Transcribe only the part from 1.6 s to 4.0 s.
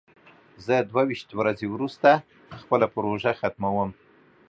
وروسته خپله پروژه ختموم.